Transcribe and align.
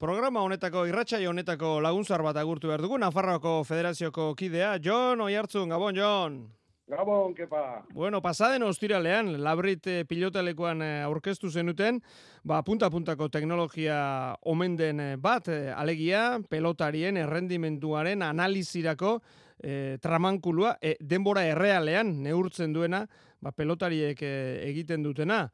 Programa 0.00 0.40
honetako, 0.40 0.86
irratxai 0.88 1.26
honetako 1.28 1.74
laguntzar 1.84 2.22
bat 2.24 2.38
agurtu 2.40 2.70
behar 2.70 2.80
dugu, 2.80 2.96
Nafarroako 2.96 3.58
Federazioko 3.68 4.30
kidea, 4.32 4.78
Jon 4.80 5.20
Oiartzun, 5.20 5.68
Gabon, 5.68 5.92
Jon. 5.92 6.38
Gabon, 6.88 7.34
kepa. 7.36 7.82
Bueno, 7.92 8.22
pasaden 8.24 8.64
ostiralean, 8.64 9.34
labrit 9.44 9.90
eh, 9.92 9.98
pilotalekoan 10.08 10.80
eh, 10.80 11.04
aurkeztu 11.04 11.52
zenuten, 11.52 12.00
ba, 12.48 12.62
punta-puntako 12.64 13.28
teknologia 13.28 14.00
omen 14.48 14.80
den 14.80 15.04
eh, 15.04 15.12
bat, 15.20 15.52
eh, 15.52 15.68
alegia, 15.76 16.40
pelotarien 16.48 17.20
errendimenduaren 17.20 18.24
analizirako 18.24 19.18
eh, 19.60 19.98
tramankulua, 20.00 20.78
eh, 20.80 20.96
denbora 20.96 21.44
errealean 21.44 22.22
neurtzen 22.24 22.72
duena, 22.72 23.04
ba, 23.36 23.52
pelotariek 23.52 24.24
eh, 24.24 24.62
egiten 24.72 25.04
dutena. 25.04 25.50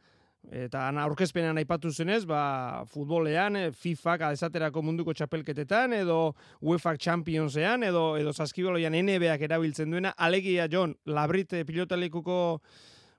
Eta 0.46 0.84
aurkezpenean 1.02 1.58
aipatu 1.58 1.90
zenez, 1.90 2.24
ba, 2.24 2.84
futbolean, 2.92 3.56
eh, 3.56 3.70
FIFAk 3.74 4.22
adesaterako 4.29 4.82
munduko 4.82 5.12
txapelketetan, 5.12 5.92
edo 5.92 6.36
UEFA 6.62 6.96
Championsean, 6.96 7.82
edo, 7.82 8.16
edo 8.16 8.32
saskiboloian 8.32 8.94
NBAk 8.94 9.43
erabiltzen 9.43 9.90
duena, 9.90 10.14
alegia, 10.16 10.68
John, 10.71 10.94
labrit 11.04 11.50
pilotalekuko 11.66 12.61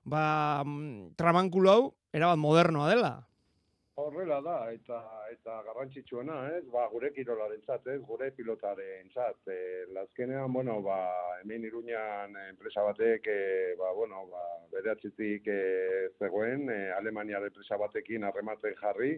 ba, 0.08 0.64
mm, 0.64 1.14
tramankulo 1.16 1.70
hau, 1.70 1.94
erabat 2.12 2.38
modernoa 2.40 2.88
dela. 2.88 3.27
Horrela 3.98 4.36
da, 4.46 4.56
eta 4.70 4.98
eta 5.32 5.56
garrantzitsuena, 5.66 6.36
ez? 6.54 6.60
Ba, 6.70 6.84
gure 6.92 7.08
kirolarentzat, 7.16 7.88
ez? 7.90 7.96
Gure 8.06 8.28
pilotarentzat. 8.36 9.40
E, 9.50 9.56
lazkenean, 9.96 10.52
bueno, 10.54 10.76
ba, 10.84 10.98
hemen 11.40 11.66
Iruñan 11.66 12.36
enpresa 12.44 12.84
batek, 12.86 13.26
e, 13.26 13.74
ba, 13.80 13.90
bueno, 13.96 14.22
ba, 14.30 14.44
bere 14.70 14.92
atzitik 14.94 15.50
e, 15.50 15.58
zegoen, 16.20 16.68
e, 16.70 16.78
Alemania 16.94 17.42
enpresa 17.42 17.80
batekin 17.82 18.28
harrematen 18.28 18.78
jarri, 18.78 19.16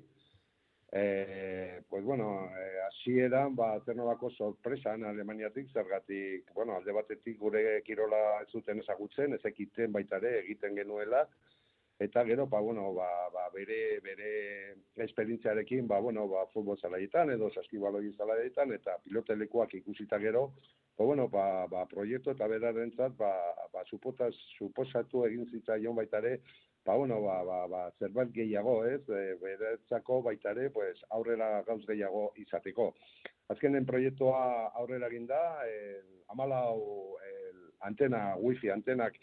e, 0.91 1.83
pues 1.91 2.02
bueno, 2.02 2.49
e, 2.57 2.66
hasieran 2.88 3.55
ba 3.55 3.74
zernolako 3.85 4.30
sorpresan 4.30 5.05
Alemaniatik 5.05 5.69
zergatik, 5.74 6.51
bueno, 6.55 6.80
alde 6.80 6.96
batetik 6.96 7.37
gure 7.38 7.83
kirola 7.85 8.40
ez 8.40 8.49
zuten 8.49 8.80
ezagutzen, 8.80 9.37
ez 9.37 9.45
ekiten 9.45 9.93
baita 9.93 10.24
ere 10.24 10.38
egiten 10.40 10.74
genuela 10.80 11.27
eta 12.01 12.24
gero 12.24 12.46
ba 12.46 12.60
bueno, 12.60 12.95
ba, 12.95 13.29
ba 13.32 13.48
bere 13.52 14.01
bere 14.01 14.30
esperientziarekin 14.96 15.87
ba 15.87 16.01
bueno, 16.01 16.26
ba 16.29 16.46
futbol 16.54 16.79
zelaietan 16.80 17.30
edo 17.30 17.51
saskibaloi 17.52 18.12
zelaietan 18.16 18.73
eta 18.73 18.96
pilotelekuak 19.04 19.74
ikusita 19.74 20.18
gero 20.18 20.54
ba 20.96 21.04
bueno, 21.04 21.28
ba, 21.28 21.66
ba 21.68 21.84
proiektu 21.87 22.32
eta 22.32 22.48
berarentzat 22.48 23.16
ba 23.21 23.30
ba 23.73 23.84
supotas 23.84 24.34
suposatu 24.56 25.26
egin 25.28 25.46
zitzaion 25.52 25.95
baita 25.95 26.24
ere 26.24 26.40
ba, 26.84 26.96
bueno, 26.96 27.21
ba, 27.21 27.43
ba, 27.45 27.66
ba, 27.68 27.93
zerbait 27.98 28.32
gehiago, 28.32 28.84
ez, 28.87 29.02
e, 29.09 29.34
beretzako 29.43 30.23
baita 30.23 30.54
ere, 30.54 30.71
pues, 30.71 30.96
aurrera 31.10 31.62
gauz 31.66 31.82
gehiago 31.87 32.30
izateko. 32.40 32.95
Azkenen 33.52 33.87
proiektua 33.87 34.71
aurrera 34.80 35.10
egin 35.10 35.26
da, 35.28 35.43
el, 35.68 36.06
amalau 36.32 37.18
el, 37.26 37.60
antena, 37.87 38.34
wifi 38.40 38.71
antenak, 38.73 39.18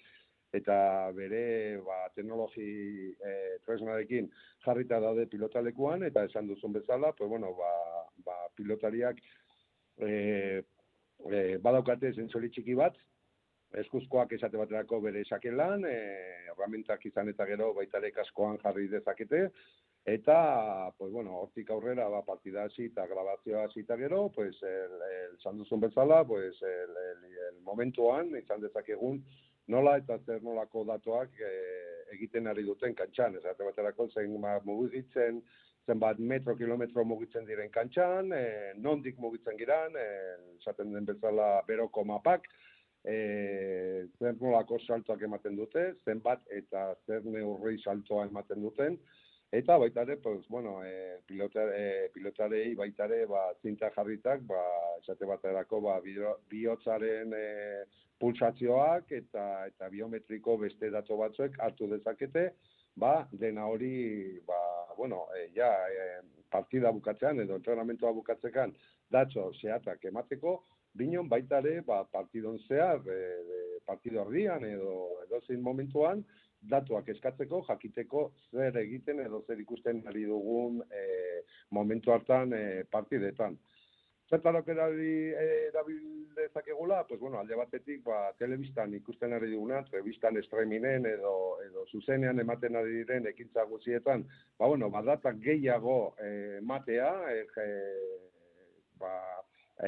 eta 0.57 0.77
bere 1.15 1.79
ba, 1.85 1.97
teknologi 2.15 3.13
e, 3.13 3.33
tresnarekin 3.65 4.29
jarrita 4.65 4.99
daude 5.03 5.27
pilotalekuan, 5.31 6.03
eta 6.07 6.25
esan 6.27 6.47
duzun 6.49 6.73
bezala, 6.75 7.13
pues, 7.17 7.29
bueno, 7.29 7.53
ba, 7.57 7.73
ba, 8.25 8.37
pilotariak 8.55 9.21
e, 9.97 10.63
e, 11.31 11.41
badaukate 11.63 12.13
zentzori 12.13 12.51
txiki 12.53 12.77
bat, 12.77 12.97
eskuzkoak 13.77 14.31
esate 14.37 14.59
baterako 14.59 15.01
bere 15.03 15.25
esakelan, 15.25 15.83
e, 15.85 15.97
herramientak 16.53 17.03
izan 17.09 17.29
eta 17.33 17.45
gero 17.49 17.73
baitare 17.75 18.13
kaskoan 18.15 18.59
jarri 18.63 18.87
dezakete, 18.91 19.47
eta, 20.07 20.91
pues 20.97 21.11
bueno, 21.11 21.41
hortik 21.41 21.69
aurrera, 21.71 22.07
ba, 22.07 22.23
partida 22.25 22.63
hasi 22.63 22.87
eta 22.87 23.05
grabazioa 23.07 23.65
hasi 23.67 23.83
eta 23.83 23.97
gero, 23.99 24.29
pues, 24.33 24.55
el, 24.63 25.01
el 25.11 25.35
sanduzun 25.43 25.83
bezala, 25.83 26.23
pues, 26.23 26.61
el, 26.61 26.95
el, 27.09 27.25
el 27.49 27.61
momentuan, 27.67 28.31
izan 28.39 28.63
dezakegun, 28.63 29.19
nola 29.67 29.97
eta 29.99 30.17
zer 30.25 30.43
nolako 30.43 30.83
datuak 30.87 31.39
e, 31.43 31.53
egiten 32.15 32.47
ari 32.47 32.63
duten 32.67 32.95
kantxan, 32.95 33.35
esate 33.39 33.65
baterako 33.67 34.07
zein 34.13 34.35
mugitzen, 34.63 35.41
zenbat 35.87 36.19
metro, 36.19 36.55
kilometro 36.55 37.03
mugitzen 37.05 37.45
diren 37.45 37.69
kantxan, 37.71 38.31
e, 38.33 38.73
nondik 38.77 39.19
mugitzen 39.19 39.57
giran, 39.59 39.95
e, 39.95 40.07
esaten 40.59 40.93
den 40.93 41.05
bezala 41.05 41.61
beroko 41.67 42.03
mapak, 42.03 42.47
e, 43.03 44.07
zer 44.19 44.35
nolako 44.39 44.79
saltoak 44.87 45.23
ematen 45.27 45.55
dute, 45.59 45.93
zenbat 46.05 46.43
eta 46.51 46.89
zer 47.05 47.23
neurri 47.25 47.79
saltoa 47.83 48.27
ematen 48.27 48.63
duten, 48.63 48.99
eta 49.51 49.77
baita 49.79 50.03
ere, 50.03 50.17
pues, 50.23 50.47
bueno, 50.49 50.81
e, 50.83 51.19
pilota, 51.27 51.63
e, 51.75 52.09
pilotarei 52.15 52.73
baita 52.75 53.07
ere, 53.07 53.25
ba, 53.31 53.47
zinta 53.63 53.91
jarritak, 53.95 54.43
ba, 54.47 54.63
esate 55.01 55.27
baterako, 55.27 55.79
ba, 55.87 56.01
bihotzaren 56.51 57.35
e, 57.35 57.47
pulsazioak 58.19 59.11
eta 59.11 59.43
eta 59.67 59.89
biometriko 59.93 60.57
beste 60.61 60.89
dato 60.93 61.17
batzuek 61.17 61.59
hartu 61.63 61.89
dezakete, 61.91 62.49
ba, 62.97 63.27
dena 63.31 63.67
hori, 63.69 64.39
ba, 64.47 64.59
bueno, 64.97 65.27
e, 65.37 65.49
ja, 65.55 65.69
e, 65.89 66.21
partida 66.49 66.91
bukatzean 66.91 67.39
edo 67.43 67.59
entrenamentoa 67.59 68.13
bukatzekan 68.17 68.73
datzo 69.11 69.51
zehatak 69.61 70.09
emateko, 70.09 70.57
binon 70.97 71.29
baita 71.29 71.61
ere, 71.61 71.81
ba, 71.85 72.01
partidon 72.11 72.57
zehar, 72.67 73.03
e, 73.05 73.21
e, 73.59 73.79
partido 73.85 74.23
ardian 74.25 74.65
edo 74.65 74.97
edo 75.27 75.41
zein 75.45 75.61
momentuan, 75.61 76.25
datuak 76.67 77.09
eskatzeko, 77.13 77.61
jakiteko 77.67 78.23
zer 78.51 78.77
egiten 78.81 79.21
edo 79.23 79.43
zer 79.47 79.59
ikusten 79.61 80.01
ari 80.09 80.25
dugun 80.25 80.81
e, 80.89 81.03
momentu 81.71 82.11
hartan 82.11 82.53
e, 82.53 82.63
partidetan. 82.91 83.57
Zertarok 84.29 84.67
erabil 84.67 86.01
dezakegula, 86.35 87.05
pues 87.07 87.19
bueno, 87.19 87.39
alde 87.39 87.55
batetik, 87.55 88.03
ba, 88.03 88.33
telebistan 88.37 88.93
ikusten 88.93 89.33
ari 89.33 89.53
duguna, 89.53 89.85
telebistan 89.87 90.35
estreminen 90.37 91.05
edo, 91.07 91.33
edo 91.63 91.85
zuzenean 91.87 92.39
ematen 92.43 92.75
ari 92.75 92.99
diren 92.99 93.29
ekintza 93.31 93.63
guzietan, 93.71 94.25
ba, 94.59 94.67
bueno, 94.67 94.89
badatak 94.91 95.39
gehiago 95.45 96.15
e, 96.19 96.59
matea, 96.61 97.13
e, 97.31 97.67
ba, 98.99 99.13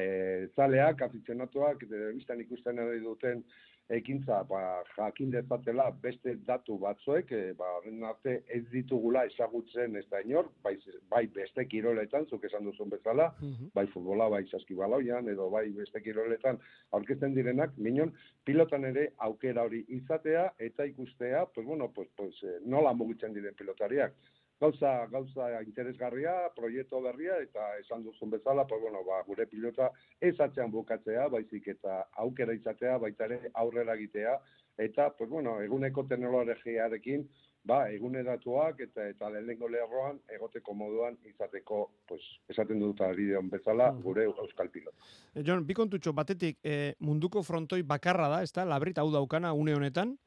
e, 0.00 0.48
zaleak, 0.56 1.04
afizionatuak, 1.04 1.84
telebistan 1.84 2.40
ikusten 2.40 2.80
ari 2.80 3.04
duten 3.04 3.44
ekintza 3.90 4.42
ba, 4.48 4.60
jakin 4.94 5.32
dezatela 5.34 5.90
beste 6.02 6.36
datu 6.46 6.76
batzuek, 6.78 7.32
e, 7.32 7.52
ba, 7.58 7.68
horren 7.78 8.04
arte 8.06 8.36
ez 8.54 8.62
ditugula 8.72 9.24
ezagutzen 9.28 9.96
ez 9.98 10.04
da 10.12 10.22
inor, 10.24 10.50
bai, 10.64 10.76
bai 11.10 11.24
beste 11.34 11.66
kiroletan, 11.70 12.26
zuk 12.30 12.44
esan 12.46 12.68
duzun 12.68 12.92
bezala, 12.92 13.30
mhm. 13.40 13.72
bai 13.74 13.86
futbola, 13.94 14.30
bai 14.32 14.44
saskibaloian, 14.50 15.28
edo 15.34 15.50
bai 15.50 15.66
beste 15.76 16.02
kiroletan 16.04 16.60
aurkezten 16.96 17.34
direnak, 17.34 17.74
minon, 17.76 18.14
pilotan 18.46 18.86
ere 18.92 19.10
aukera 19.26 19.66
hori 19.66 19.84
izatea 20.00 20.50
eta 20.70 20.86
ikustea, 20.86 21.46
pues, 21.54 21.66
bueno, 21.66 21.90
pues, 21.94 22.08
pues, 22.16 22.36
eh, 22.42 22.58
nola 22.64 22.94
mugitzen 22.94 23.34
diren 23.34 23.58
pilotariak 23.58 24.14
gauza, 24.60 25.06
gauza 25.06 25.48
interesgarria, 25.64 26.34
proiektu 26.54 27.00
berria, 27.02 27.38
eta 27.42 27.66
esan 27.80 28.04
duzun 28.04 28.30
bezala, 28.30 28.66
pues, 28.66 28.80
bueno, 28.82 29.02
ba, 29.06 29.22
gure 29.26 29.46
pilota 29.46 29.90
ez 30.20 30.36
atzean 30.38 30.70
bukatzea, 30.70 31.28
baizik 31.32 31.68
eta 31.74 32.04
aukera 32.24 32.54
izatea, 32.54 32.98
baita 32.98 33.24
ere 33.30 33.50
aurrera 33.54 33.96
egitea, 33.96 34.36
eta, 34.78 35.10
pues, 35.16 35.30
bueno, 35.30 35.60
eguneko 35.64 36.04
teknologiarekin, 36.12 37.26
ba, 37.64 37.90
eguneratuak 37.92 38.80
eta 38.80 39.08
eta 39.08 39.28
lehenengo 39.32 39.68
lerroan 39.68 40.20
egoteko 40.32 40.74
moduan 40.74 41.16
izateko, 41.28 41.82
pues, 42.08 42.22
esaten 42.48 42.80
dut 42.80 43.00
ari 43.04 43.32
bezala, 43.52 43.90
gure 44.04 44.24
euskal 44.28 44.70
pilota. 44.72 44.96
E, 45.34 45.42
John, 45.44 45.66
bi 45.66 45.76
kontutxo, 45.76 46.12
batetik, 46.12 46.58
e, 46.64 46.94
munduko 47.00 47.42
frontoi 47.42 47.82
bakarra 47.82 48.28
da, 48.28 48.42
ez 48.42 48.52
da, 48.52 48.64
labrit 48.64 48.98
hau 48.98 49.10
daukana 49.12 49.52
une 49.52 49.74
honetan, 49.74 50.18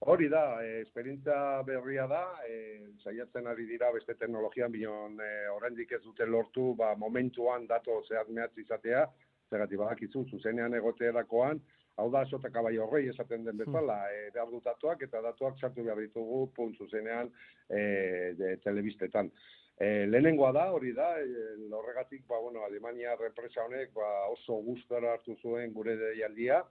Hori 0.00 0.28
da, 0.28 0.62
e, 0.62 0.80
esperientza 0.80 1.62
berria 1.66 2.06
da, 2.06 2.38
e, 2.46 2.94
saiatzen 3.02 3.48
ari 3.50 3.64
dira 3.66 3.90
beste 3.90 4.14
teknologian, 4.14 4.70
bion 4.70 5.18
e, 5.18 5.30
oraindik 5.50 5.90
ez 5.96 6.02
dute 6.04 6.26
lortu, 6.26 6.70
ba, 6.78 6.92
momentuan 6.94 7.66
dato 7.66 7.98
zehaz 8.06 8.28
mehatz 8.28 8.54
izatea, 8.62 9.08
zergati 9.50 9.80
badakizu, 9.80 10.22
zuzenean 10.30 10.78
egoteerakoan, 10.78 11.58
hau 11.98 12.06
da, 12.14 12.22
sota 12.30 12.50
kabai 12.54 12.76
horrei 12.78 13.08
esaten 13.10 13.42
den 13.44 13.58
bezala, 13.58 13.98
hmm. 14.06 14.28
e, 14.28 14.30
behar 14.36 14.54
datuak, 14.70 15.02
eta 15.02 15.22
datuak 15.24 15.58
sartu 15.58 15.82
behar 15.82 15.98
ditugu, 16.04 16.44
punt 16.54 16.78
zuzenean, 16.78 17.32
e, 17.66 17.82
de, 18.38 18.54
telebistetan. 18.62 19.32
E, 19.78 20.06
lehenengoa 20.06 20.52
da, 20.54 20.68
hori 20.78 20.94
da, 20.94 21.16
e, 21.18 21.56
horregatik, 21.74 22.22
ba, 22.30 22.38
bueno, 22.38 22.62
Alemania 22.62 23.18
represa 23.18 23.66
honek, 23.66 23.90
ba, 23.98 24.28
oso 24.30 24.62
gustora 24.62 25.16
hartu 25.18 25.34
zuen 25.42 25.74
gure 25.74 25.98
deialdia, 25.98 26.62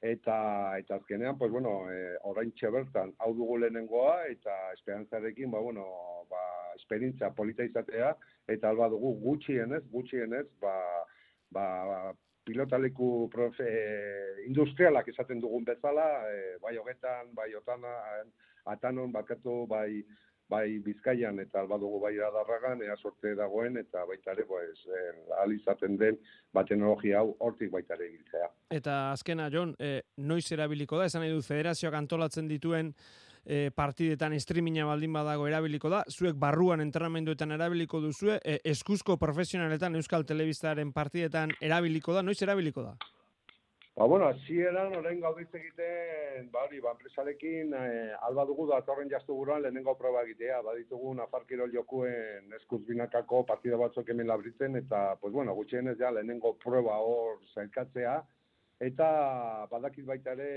eta 0.00 0.78
eta 0.78 0.94
azkenean 0.96 1.36
pues 1.38 1.50
bueno 1.50 1.90
eh 1.92 2.16
oraintxe 2.22 2.70
bertan 2.70 3.12
hau 3.18 3.34
dugu 3.34 3.58
lehenengoa 3.58 4.26
eta 4.26 4.72
esperantzarekin 4.72 5.50
ba 5.50 5.60
bueno 5.60 5.84
ba 6.30 6.40
esperientzia 6.76 7.30
polita 7.30 7.64
izatea 7.64 8.16
eta 8.48 8.70
alba 8.70 8.88
dugu 8.88 9.12
gutxienez 9.20 9.84
gutxienez 9.90 10.46
ba 10.60 10.74
ba, 11.50 11.64
ba 11.84 12.14
pilotaleku 12.44 13.28
profe, 13.30 13.68
industrialak 14.46 15.08
esaten 15.12 15.40
dugun 15.40 15.64
bezala 15.64 16.24
e, 16.30 16.56
bai 16.62 16.76
hogetan 16.78 17.34
bai 17.34 17.54
otana 17.54 17.92
atanon 18.64 19.12
bakatu 19.12 19.66
bai 19.68 20.02
bai 20.50 20.80
Bizkaian 20.84 21.38
eta 21.42 21.62
albadugu 21.62 22.00
bai 22.02 22.12
adarragan, 22.26 22.82
ea 22.82 22.96
sorte 22.98 23.34
dagoen, 23.38 23.78
eta 23.78 24.04
baita 24.08 24.34
ere, 24.34 24.44
pues, 24.48 24.84
eh, 24.86 25.14
alizaten 25.44 25.96
den, 26.00 26.18
ba, 26.52 26.64
teknologia 26.66 27.22
hau 27.22 27.36
hortik 27.38 27.70
baita 27.70 27.94
ere 27.94 28.10
giltzea. 28.10 28.50
Eta 28.80 29.00
azkena, 29.12 29.50
Jon, 29.50 29.74
eh, 29.78 30.02
noiz 30.16 30.50
erabiliko 30.52 30.98
da, 30.98 31.06
esan 31.06 31.22
nahi 31.22 31.34
du 31.34 31.42
federazioak 31.42 31.94
antolatzen 31.94 32.48
dituen 32.50 32.94
e, 33.44 33.70
partidetan 33.76 34.34
streaminga 34.40 34.84
baldin 34.88 35.12
badago 35.14 35.46
erabiliko 35.48 35.90
da, 35.92 36.02
zuek 36.08 36.36
barruan 36.40 36.82
entrenamenduetan 36.84 37.56
erabiliko 37.56 38.00
duzue, 38.04 38.38
e, 38.44 38.58
eskuzko 38.72 39.16
profesionaletan 39.20 39.96
Euskal 39.96 40.26
Telebistaren 40.28 40.92
partidetan 40.92 41.54
erabiliko 41.60 42.16
da, 42.16 42.22
noiz 42.26 42.40
erabiliko 42.42 42.84
da? 42.84 42.94
Ba, 44.00 44.06
bueno, 44.06 44.28
hasieran 44.32 44.94
orain 44.96 45.18
gauditze 45.20 45.58
egiten, 45.58 46.46
ba, 46.50 46.62
hori, 46.64 46.78
ba, 46.80 46.94
enpresarekin, 46.94 47.74
eh, 47.76 48.14
alba 48.24 48.46
dugu 48.48 48.64
da, 48.70 48.78
atorren 48.80 49.10
jaztu 49.12 49.34
buruan, 49.36 49.60
lehenengo 49.60 49.92
proba 49.98 50.22
egitea, 50.24 50.62
ba, 50.64 50.72
ditugu 50.78 51.10
nafarkiro 51.18 51.66
jokuen 51.68 52.48
eskuz 52.56 52.78
binakako 52.86 53.42
partida 53.50 53.76
batzuk 53.76 54.08
hemen 54.08 54.30
labritzen, 54.32 54.80
eta, 54.80 55.02
pues, 55.20 55.34
bueno, 55.34 55.52
gutxienez 55.58 55.98
ja, 56.00 56.14
lehenengo 56.16 56.54
proba 56.64 56.96
hor 56.96 57.44
zailkatzea, 57.52 58.16
eta 58.88 59.10
badakit 59.74 60.08
baita 60.08 60.32
ere, 60.32 60.50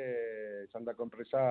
esan 0.64 0.88
dako 0.88 1.10
enpresa, 1.10 1.44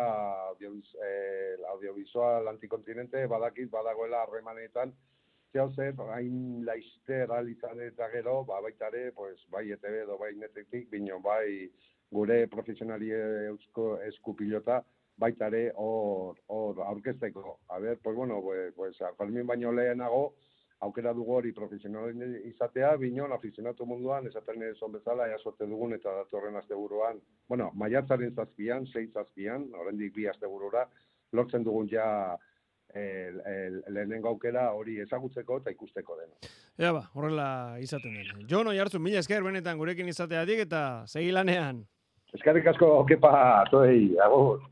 audioviz, 0.49 0.87
eh, 0.97 1.59
audiovisual 1.75 2.49
antikontinente, 2.56 3.27
badakit 3.37 3.69
badagoela 3.69 4.25
harremanetan, 4.25 4.97
zehau 5.52 5.70
zer, 5.76 5.94
hain 6.14 6.64
laizte 6.64 7.25
realizan 7.26 7.81
eta 7.84 8.08
gero, 8.12 8.43
ba, 8.49 8.60
baita 8.64 8.88
ere, 8.88 9.10
pues, 9.12 9.38
bai 9.52 9.69
ETV 9.76 9.99
edo 10.04 10.19
bai 10.19 10.32
netetik, 10.40 10.88
bino 10.90 11.20
bai 11.20 11.69
gure 12.12 12.46
profesionali 12.52 13.10
eusko 13.49 13.99
eskupilota, 14.08 14.82
baita 15.16 15.50
ere 15.52 15.66
hor, 15.76 16.38
hor 16.49 16.81
aurkezteko. 16.87 17.58
A 17.69 17.78
ber, 17.78 17.99
pues 18.02 18.16
bueno, 18.16 18.40
pues, 18.76 18.96
Fermin 19.19 19.46
baino 19.46 19.72
lehenago, 19.72 20.34
aukera 20.82 21.12
dugu 21.14 21.37
hori 21.37 21.52
profesionalen 21.52 22.34
izatea, 22.48 22.96
bino, 22.96 23.28
afizionatu 23.34 23.87
munduan, 23.87 24.26
esaten 24.26 24.64
ez 24.66 24.78
bezala, 24.90 25.28
ea 25.28 25.38
sorte 25.38 25.66
dugun 25.66 25.94
eta 25.94 26.14
datorren 26.22 26.56
azte 26.56 26.75
buruan, 26.75 27.20
bueno, 27.48 27.70
maiatzaren 27.75 28.34
zazpian, 28.34 28.87
sei 28.87 29.06
zazpian, 29.12 29.69
horrendik 29.78 30.14
bi 30.16 30.26
azte 30.26 30.48
burura, 30.48 30.88
lortzen 31.32 31.62
dugun 31.64 31.88
ja 31.88 32.06
el, 32.94 33.83
lehenengo 33.89 34.29
aukera 34.29 34.71
hori 34.73 34.99
ezagutzeko 35.00 35.59
eta 35.62 35.73
ikusteko 35.73 36.17
dena. 36.19 36.50
Ea 36.79 36.93
ba, 36.93 37.06
horrela 37.15 37.47
izaten 37.81 38.15
den. 38.15 38.44
Jo, 38.49 38.62
noi 38.65 38.79
hartu, 38.79 39.00
mila 39.00 39.21
esker 39.23 39.43
benetan 39.44 39.79
gurekin 39.79 40.09
izateatik 40.09 40.67
eta 40.67 40.83
segi 41.06 41.33
lanean. 41.33 41.85
Eskerrik 42.33 42.67
asko, 42.73 42.94
kepa, 43.09 43.33
toei, 43.71 44.15
agur. 44.25 44.62